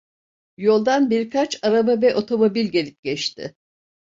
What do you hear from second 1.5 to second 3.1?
araba ve otomobil gelip